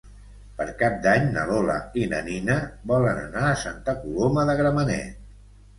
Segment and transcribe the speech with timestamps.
[0.61, 2.57] Per Cap d'Any na Lola i na Nina
[2.93, 5.27] volen anar a Santa Coloma de Gramenet.